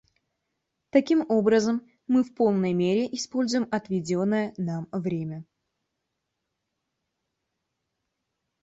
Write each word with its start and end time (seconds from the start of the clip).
Таким 0.89 1.23
образом, 1.29 1.87
мы 2.07 2.23
в 2.23 2.33
полной 2.33 2.73
мере 2.73 3.05
используем 3.15 3.67
отведенное 3.69 4.51
нам 4.57 4.87
время. 4.91 5.45